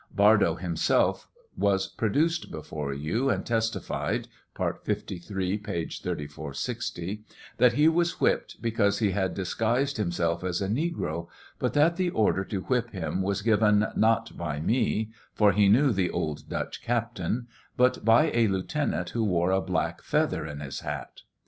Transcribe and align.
Bardo 0.11 0.55
himself 0.55 1.27
was 1.55 1.85
produced 1.87 2.49
before 2.49 2.91
you, 2.91 3.29
an( 3.29 3.43
testified' 3.43 4.27
(part 4.55 4.83
53, 4.83 5.59
page 5.59 6.01
3460) 6.01 7.23
that 7.57 7.73
he 7.73 7.87
was 7.87 8.19
whipped 8.19 8.59
because 8.63 8.97
he 8.97 9.11
had 9.11 9.35
clisguise( 9.35 9.97
himself 9.97 10.43
as 10.43 10.59
a 10.59 10.67
negro, 10.67 11.27
but 11.59 11.73
that 11.73 11.97
the 11.97 12.09
order 12.09 12.43
to 12.45 12.61
whip 12.61 12.89
him 12.89 13.21
was 13.21 13.43
given, 13.43 13.85
not 13.95 14.35
by 14.35 14.59
me, 14.59 15.11
fo 15.35 15.51
he 15.51 15.69
knew" 15.69 15.91
the 15.93 16.09
old 16.09 16.49
Dutch 16.49 16.81
Captain" 16.81 17.45
but 17.77 18.03
by 18.03 18.31
a 18.33 18.47
lieutenant 18.47 19.11
who 19.11 19.23
wore 19.23 19.51
a 19.51 19.61
black 19.61 20.01
feathe 20.01 20.33
in 20.49 20.61
his 20.61 20.79
hat. 20.79 21.21